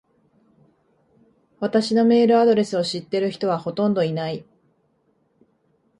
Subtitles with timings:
[1.59, 4.43] 私のメールアドレスを知ってる人はほとんどいない。